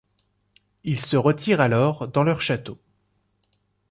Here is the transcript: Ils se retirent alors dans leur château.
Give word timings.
Ils 0.83 0.99
se 0.99 1.15
retirent 1.15 1.61
alors 1.61 2.07
dans 2.07 2.23
leur 2.23 2.41
château. 2.41 2.79